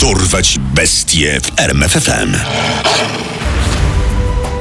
[0.00, 2.36] Dorwać bestie w RMFFM.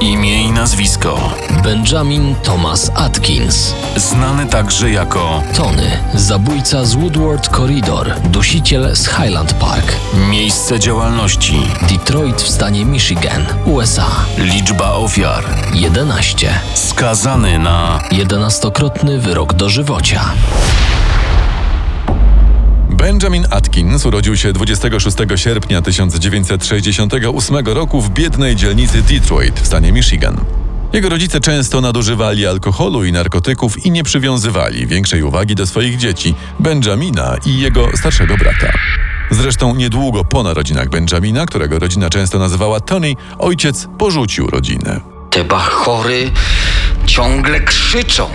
[0.02, 1.34] Imię i nazwisko.
[1.64, 3.74] Benjamin Thomas Atkins.
[3.96, 9.96] Znany także jako Tony, zabójca z Woodward Corridor, dusiciel z Highland Park,
[10.30, 14.08] miejsce działalności, Detroit w stanie Michigan, USA.
[14.38, 15.44] liczba ofiar,
[15.74, 16.60] 11.
[16.74, 20.22] skazany na 11-krotny wyrok dożywocia.
[22.98, 30.46] Benjamin Atkins urodził się 26 sierpnia 1968 roku w biednej dzielnicy Detroit w stanie Michigan.
[30.94, 36.36] Jego rodzice często nadużywali alkoholu i narkotyków i nie przywiązywali większej uwagi do swoich dzieci,
[36.60, 38.74] Benjamina i jego starszego brata.
[39.32, 45.02] Zresztą niedługo po narodzinach Benjamina, którego rodzina często nazywała Tony, ojciec porzucił rodzinę.
[45.30, 46.32] Te bachory
[47.06, 48.30] ciągle krzyczą.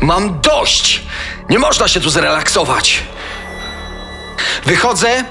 [0.00, 1.02] Mam dość!
[1.50, 3.02] Nie można się tu zrelaksować.
[4.66, 5.24] Wychodzę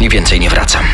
[0.00, 0.84] i więcej nie wracam.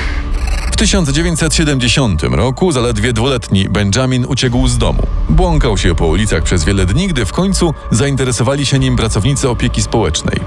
[0.73, 5.03] W 1970 roku zaledwie dwuletni Benjamin uciekł z domu.
[5.29, 9.83] Błąkał się po ulicach przez wiele dni, gdy w końcu zainteresowali się nim pracownicy opieki
[9.83, 10.41] społecznej.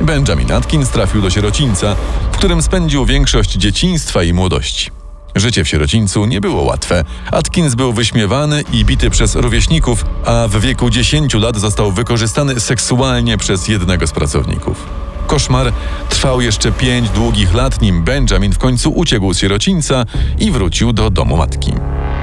[0.00, 1.96] Benjamin Atkins trafił do sierocińca,
[2.32, 4.90] w którym spędził większość dzieciństwa i młodości.
[5.34, 7.04] Życie w sierocińcu nie było łatwe.
[7.32, 13.38] Atkins był wyśmiewany i bity przez rówieśników, a w wieku 10 lat został wykorzystany seksualnie
[13.38, 15.05] przez jednego z pracowników.
[15.26, 15.72] Koszmar
[16.08, 20.04] trwał jeszcze pięć długich lat, nim Benjamin w końcu uciekł z sierocińca
[20.38, 21.72] i wrócił do domu matki.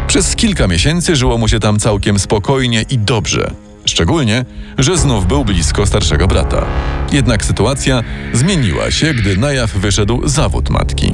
[0.07, 3.51] Przez kilka miesięcy żyło mu się tam całkiem spokojnie i dobrze.
[3.85, 4.45] Szczególnie,
[4.77, 6.65] że znów był blisko starszego brata.
[7.11, 11.13] Jednak sytuacja zmieniła się, gdy na jaw wyszedł zawód matki.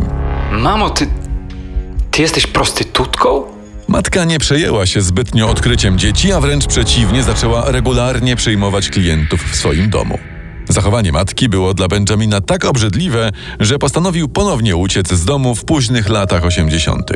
[0.52, 1.08] Mamo, ty.
[2.12, 3.44] Ty jesteś prostytutką?
[3.88, 9.56] Matka nie przejęła się zbytnio odkryciem dzieci, a wręcz przeciwnie, zaczęła regularnie przyjmować klientów w
[9.56, 10.18] swoim domu.
[10.70, 16.10] Zachowanie matki było dla Benjamina tak obrzydliwe, że postanowił ponownie uciec z domu w późnych
[16.10, 17.12] latach 80.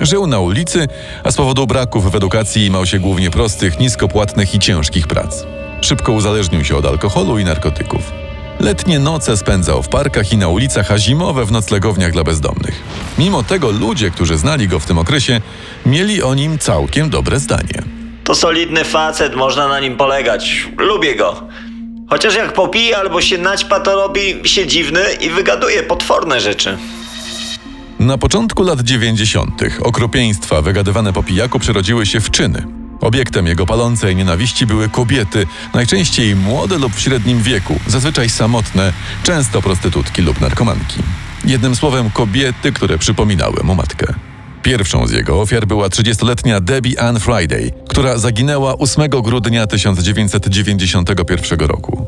[0.00, 0.88] Żył na ulicy,
[1.24, 5.44] a z powodu braków w edukacji imał się głównie prostych, niskopłatnych i ciężkich prac.
[5.80, 8.12] Szybko uzależnił się od alkoholu i narkotyków.
[8.60, 12.82] Letnie noce spędzał w parkach i na ulicach, a zimowe w noclegowniach dla bezdomnych.
[13.18, 15.40] Mimo tego ludzie, którzy znali go w tym okresie,
[15.86, 17.82] mieli o nim całkiem dobre zdanie.
[18.24, 20.68] To solidny facet, można na nim polegać.
[20.78, 21.42] Lubię go.
[22.14, 26.78] Chociaż jak popije albo się naćpa, to robi się dziwny i wygaduje potworne rzeczy.
[27.98, 29.62] Na początku lat 90.
[29.82, 32.66] okropieństwa wygadywane po pijaku przerodziły się w czyny.
[33.00, 38.92] Obiektem jego palącej nienawiści były kobiety, najczęściej młode lub w średnim wieku, zazwyczaj samotne,
[39.22, 41.02] często prostytutki lub narkomanki.
[41.44, 44.14] Jednym słowem kobiety, które przypominały mu matkę.
[44.64, 52.06] Pierwszą z jego ofiar była 30-letnia Debbie Ann Friday, która zaginęła 8 grudnia 1991 roku.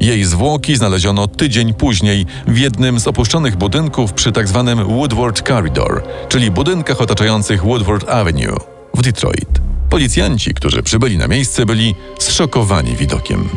[0.00, 4.84] Jej zwłoki znaleziono tydzień później w jednym z opuszczonych budynków przy tzw.
[4.88, 8.56] Woodward Corridor, czyli budynkach otaczających Woodward Avenue
[8.94, 9.60] w Detroit.
[9.90, 13.48] Policjanci, którzy przybyli na miejsce, byli zszokowani widokiem.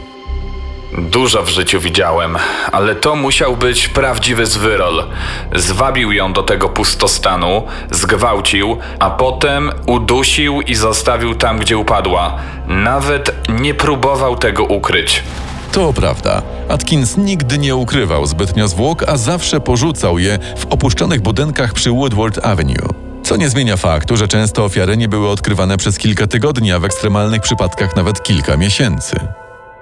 [0.98, 2.38] Dużo w życiu widziałem,
[2.72, 5.04] ale to musiał być prawdziwy zwyrol.
[5.56, 12.36] Zwabił ją do tego pustostanu, zgwałcił, a potem udusił i zostawił tam, gdzie upadła.
[12.68, 15.24] Nawet nie próbował tego ukryć.
[15.72, 16.42] To prawda.
[16.70, 22.46] Atkins nigdy nie ukrywał zbytnio zwłok, a zawsze porzucał je w opuszczonych budynkach przy Woodward
[22.46, 22.90] Avenue.
[23.24, 26.86] Co nie zmienia faktu, że często ofiary nie były odkrywane przez kilka tygodni, a w
[26.86, 29.16] ekstremalnych przypadkach nawet kilka miesięcy.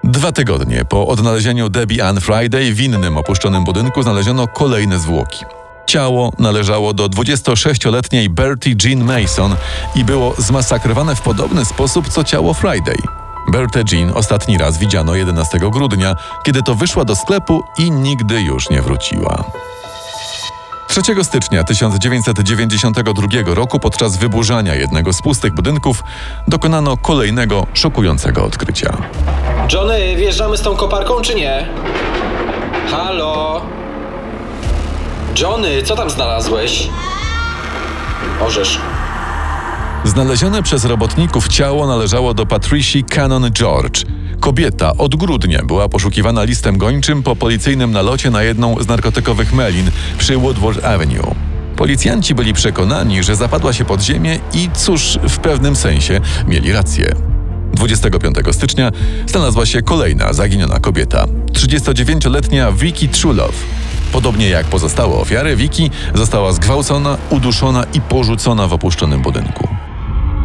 [0.07, 5.45] Dwa tygodnie po odnalezieniu Debbie Ann Friday w innym opuszczonym budynku znaleziono kolejne zwłoki.
[5.87, 9.55] Ciało należało do 26-letniej Bertie Jean Mason
[9.95, 12.97] i było zmasakrowane w podobny sposób co ciało Friday.
[13.51, 18.69] Bertę Jean ostatni raz widziano 11 grudnia, kiedy to wyszła do sklepu i nigdy już
[18.69, 19.43] nie wróciła.
[20.87, 26.03] 3 stycznia 1992 roku podczas wyburzania jednego z pustych budynków
[26.47, 28.97] dokonano kolejnego szokującego odkrycia.
[29.73, 31.67] Johnny, wjeżdżamy z tą koparką czy nie?
[32.91, 33.61] Halo?
[35.41, 36.89] Johnny, co tam znalazłeś?
[38.41, 38.79] Orzesz.
[40.03, 44.05] Znalezione przez robotników ciało należało do Patricia Cannon George.
[44.39, 49.91] Kobieta od grudnia była poszukiwana listem gończym po policyjnym nalocie na jedną z narkotykowych melin
[50.17, 51.35] przy Woodward Avenue.
[51.75, 57.36] Policjanci byli przekonani, że zapadła się pod ziemię i cóż, w pewnym sensie mieli rację.
[57.77, 58.91] 25 stycznia
[59.27, 63.51] znalazła się kolejna zaginiona kobieta 39-letnia Vicky Trulow.
[64.11, 69.67] Podobnie jak pozostałe ofiary, Vicky została zgwałcona, uduszona i porzucona w opuszczonym budynku.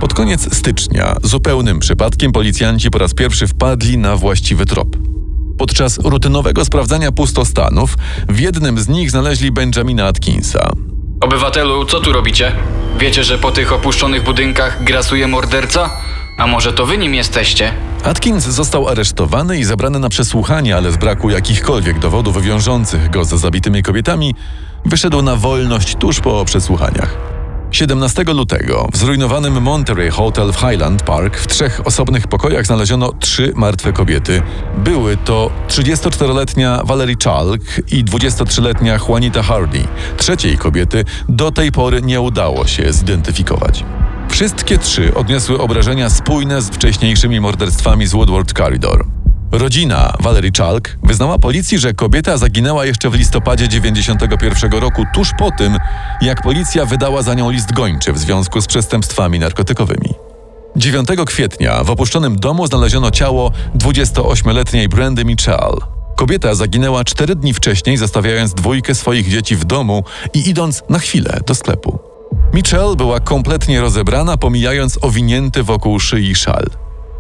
[0.01, 4.97] Pod koniec stycznia zupełnym przypadkiem policjanci po raz pierwszy wpadli na właściwy trop.
[5.59, 7.97] Podczas rutynowego sprawdzania pustostanów
[8.29, 10.73] w jednym z nich znaleźli Benjamina Atkinsa.
[11.21, 12.53] Obywatelu, co tu robicie?
[12.99, 15.91] Wiecie, że po tych opuszczonych budynkach grasuje morderca?
[16.43, 17.73] A może to wy nim jesteście?
[18.05, 23.29] Atkins został aresztowany i zabrany na przesłuchanie, ale z braku jakichkolwiek dowodów wiążących go z
[23.29, 24.35] zabitymi kobietami,
[24.85, 27.17] wyszedł na wolność tuż po przesłuchaniach.
[27.71, 33.53] 17 lutego w zrujnowanym Monterey Hotel w Highland Park w trzech osobnych pokojach znaleziono trzy
[33.57, 34.43] martwe kobiety.
[34.79, 37.63] Były to 34-letnia Valerie Chalk
[37.93, 39.85] i 23-letnia Juanita Hardy.
[40.17, 43.85] Trzeciej kobiety do tej pory nie udało się zidentyfikować.
[44.33, 49.07] Wszystkie trzy odniosły obrażenia spójne z wcześniejszymi morderstwami z Woodward Corridor.
[49.53, 55.51] Rodzina Valerie Chalk wyznała policji, że kobieta zaginęła jeszcze w listopadzie 91 roku, tuż po
[55.51, 55.77] tym,
[56.21, 60.15] jak policja wydała za nią list gończy w związku z przestępstwami narkotykowymi.
[60.77, 65.77] 9 kwietnia w opuszczonym domu znaleziono ciało 28-letniej Brandy Mitchell.
[66.17, 70.05] Kobieta zaginęła cztery dni wcześniej, zostawiając dwójkę swoich dzieci w domu
[70.35, 72.12] i idąc na chwilę do sklepu.
[72.53, 76.67] Mitchell była kompletnie rozebrana, pomijając owinięty wokół szyi szal.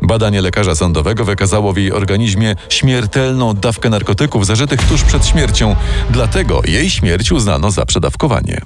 [0.03, 5.77] Badanie lekarza sądowego wykazało w jej organizmie śmiertelną dawkę narkotyków zażytych tuż przed śmiercią,
[6.11, 8.61] dlatego jej śmierć uznano za przedawkowanie.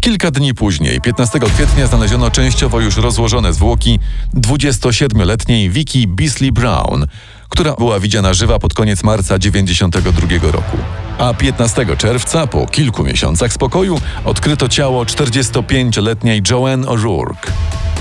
[0.00, 3.98] Kilka dni później, 15 kwietnia, znaleziono częściowo już rozłożone zwłoki
[4.34, 7.06] 27-letniej Vicky Beasley Brown,
[7.54, 10.76] która była widziana żywa pod koniec marca 92 roku.
[11.18, 17.50] A 15 czerwca, po kilku miesiącach spokoju, odkryto ciało 45-letniej Joanne O'Rourke.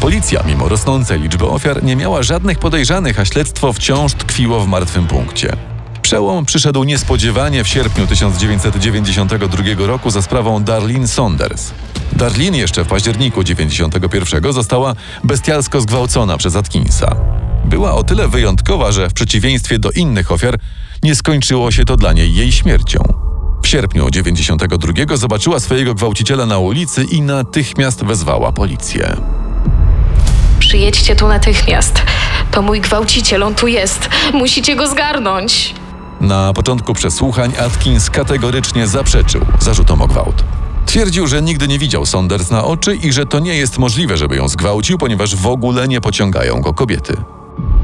[0.01, 5.07] Policja, mimo rosnącej liczby ofiar, nie miała żadnych podejrzanych, a śledztwo wciąż tkwiło w martwym
[5.07, 5.55] punkcie.
[6.01, 11.71] Przełom przyszedł niespodziewanie w sierpniu 1992 roku za sprawą Darlene Saunders.
[12.11, 17.42] Darlene jeszcze w październiku 1991 została bestialsko zgwałcona przez Atkinsa.
[17.65, 20.59] Była o tyle wyjątkowa, że w przeciwieństwie do innych ofiar
[21.03, 23.03] nie skończyło się to dla niej jej śmiercią.
[23.63, 29.17] W sierpniu 92 zobaczyła swojego gwałciciela na ulicy i natychmiast wezwała policję.
[30.59, 32.01] Przyjedźcie tu natychmiast.
[32.51, 34.09] To mój gwałciciel, on tu jest.
[34.33, 35.75] Musicie go zgarnąć.
[36.21, 40.43] Na początku przesłuchań Atkins kategorycznie zaprzeczył zarzutom o gwałt.
[40.85, 44.35] Twierdził, że nigdy nie widział Saunders na oczy i że to nie jest możliwe, żeby
[44.35, 47.17] ją zgwałcił, ponieważ w ogóle nie pociągają go kobiety.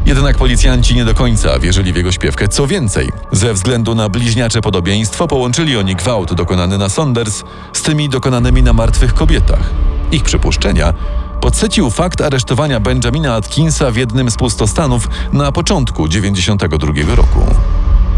[0.06, 2.48] Jednak policjanci nie do końca wierzyli w jego śpiewkę.
[2.48, 7.44] Co więcej, ze względu na bliźniacze podobieństwo połączyli oni gwałt dokonany na Saunders
[7.74, 9.70] z tymi dokonanymi na martwych kobietach.
[10.12, 10.94] Ich przypuszczenia
[11.42, 17.46] podsycił fakt aresztowania Benjamina Atkinsa w jednym z pustostanów na początku 92 roku.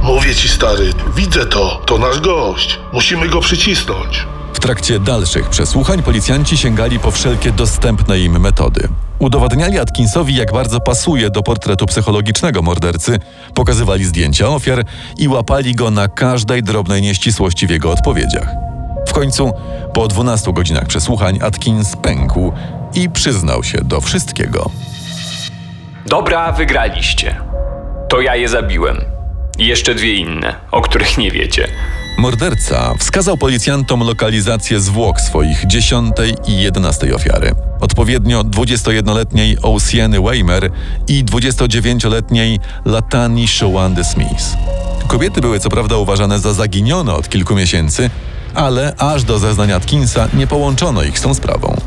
[0.04, 1.82] Mówię ci, stary, widzę to.
[1.86, 2.80] To nasz gość.
[2.94, 4.28] Musimy go przycisnąć.
[4.54, 8.88] W trakcie dalszych przesłuchań policjanci sięgali po wszelkie dostępne im metody.
[9.22, 13.20] Udowodniali Atkinsowi, jak bardzo pasuje do portretu psychologicznego mordercy,
[13.54, 14.84] pokazywali zdjęcia ofiar
[15.18, 18.48] i łapali go na każdej drobnej nieścisłości w jego odpowiedziach.
[19.08, 19.52] W końcu,
[19.94, 22.52] po 12 godzinach przesłuchań, Atkins pękł
[22.94, 24.72] i przyznał się do wszystkiego.
[26.06, 27.36] Dobra, wygraliście.
[28.10, 28.98] To ja je zabiłem.
[29.58, 31.68] I jeszcze dwie inne, o których nie wiecie.
[32.22, 37.56] Morderca wskazał policjantom lokalizację zwłok swoich dziesiątej i jedenastej ofiary.
[37.80, 40.72] Odpowiednio 21-letniej Oceany Weimer
[41.08, 44.44] i 29-letniej Latani Shawande Smith.
[45.08, 48.10] Kobiety były co prawda uważane za zaginione od kilku miesięcy,
[48.54, 51.78] ale aż do zeznań Atkinsa nie połączono ich z tą sprawą.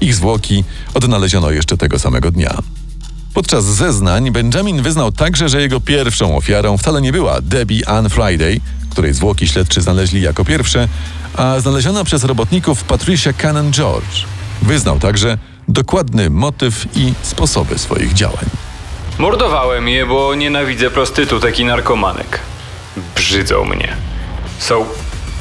[0.00, 2.58] Ich zwłoki odnaleziono jeszcze tego samego dnia.
[3.34, 8.60] Podczas zeznań Benjamin wyznał także, że jego pierwszą ofiarą wcale nie była Debbie Ann Friday,
[8.90, 10.88] której zwłoki śledczy znaleźli jako pierwsze,
[11.36, 14.24] a znaleziona przez robotników Patricia Cannon George.
[14.62, 18.44] Wyznał także dokładny motyw i sposoby swoich działań.
[19.18, 22.40] Mordowałem je, bo nienawidzę prostytutek i narkomanek.
[23.16, 23.96] Brzydzą mnie.
[24.58, 24.84] Są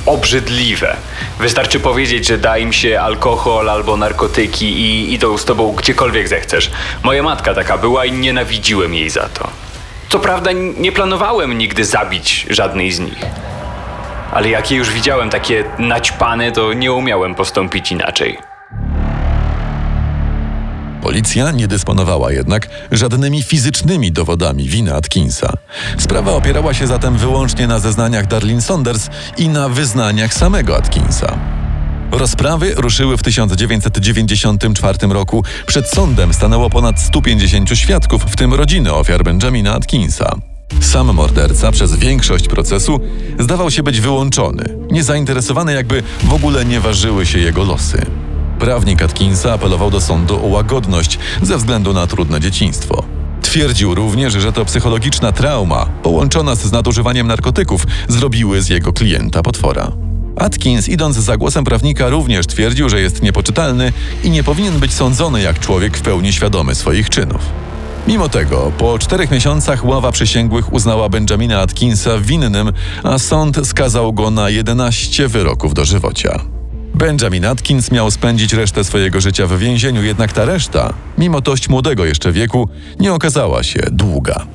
[0.05, 0.98] obrzydliwe.
[1.39, 6.72] Wystarczy powiedzieć, że da im się alkohol albo narkotyki i idą z tobą gdziekolwiek zechcesz.
[7.03, 9.48] Moja matka taka była i nienawidziłem jej za to.
[10.10, 13.25] Co prawda nie planowałem nigdy zabić żadnej z nich.
[14.31, 18.50] Ale jak je już widziałem takie naćpane, to nie umiałem postąpić inaczej.
[21.01, 25.53] Policja nie dysponowała jednak żadnymi fizycznymi dowodami winy Atkinsa.
[25.98, 31.38] Sprawa opierała się zatem wyłącznie na zeznaniach Darlene Saunders i na wyznaniach samego Atkinsa.
[32.12, 35.43] Rozprawy ruszyły w 1994 roku.
[35.67, 40.36] Przed sądem stanęło ponad 150 świadków, w tym rodziny ofiar Benjamina Atkinsa.
[40.81, 43.00] Sam morderca przez większość procesu
[43.39, 48.05] zdawał się być wyłączony, niezainteresowany jakby w ogóle nie ważyły się jego losy.
[48.62, 53.03] Prawnik Atkinsa apelował do sądu o łagodność ze względu na trudne dzieciństwo.
[53.41, 59.91] Twierdził również, że to psychologiczna trauma, połączona z nadużywaniem narkotyków, zrobiły z jego klienta potwora.
[60.38, 65.41] Atkins, idąc za głosem prawnika, również twierdził, że jest niepoczytalny i nie powinien być sądzony
[65.41, 67.41] jak człowiek w pełni świadomy swoich czynów.
[68.08, 72.72] Mimo tego, po czterech miesiącach ława przysięgłych uznała Benjamina Atkinsa winnym,
[73.03, 76.61] a sąd skazał go na 11 wyroków dożywocia.
[77.01, 82.05] Benjamin Atkins miał spędzić resztę swojego życia w więzieniu, jednak ta reszta, mimo dość młodego
[82.05, 84.46] jeszcze wieku, nie okazała się długa.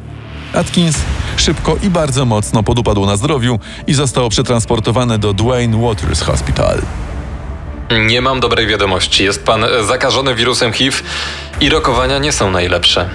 [0.54, 0.96] Atkins
[1.36, 6.82] szybko i bardzo mocno podupadł na zdrowiu i został przetransportowany do Dwayne Waters Hospital.
[8.06, 9.24] Nie mam dobrej wiadomości.
[9.24, 10.96] Jest pan zakażony wirusem HIV
[11.60, 13.10] i rokowania nie są najlepsze.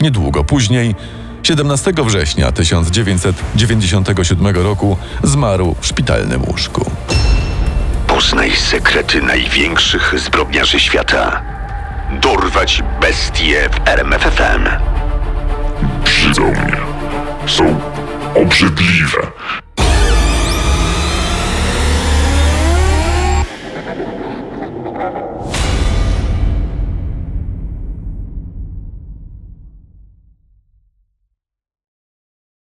[0.00, 0.94] Niedługo później,
[1.42, 6.90] 17 września 1997 roku, zmarł w szpitalnym łóżku.
[8.28, 11.42] Poznaj sekrety największych zbrodniarzy świata.
[12.20, 14.68] Dorwać bestie w RMFFM.
[16.04, 16.76] Brzydzą mnie.
[17.46, 17.80] Są
[18.34, 19.18] obrzydliwe.